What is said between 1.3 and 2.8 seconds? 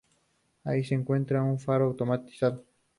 un faro automatizado.